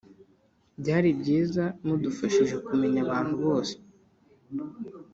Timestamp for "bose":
3.43-3.75